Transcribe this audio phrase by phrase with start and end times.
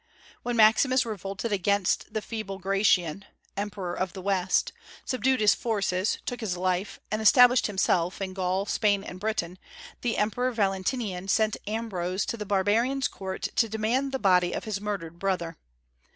[0.41, 3.23] When Maximus revolted against the feeble Gratian
[3.55, 4.73] (emperor of the West),
[5.05, 9.59] subdued his forces, took his life, and established himself in Gaul, Spain, and Britain,
[10.01, 14.81] the Emperor Valentinian sent Ambrose to the barbarian's court to demand the body of his
[14.81, 15.55] murdered brother.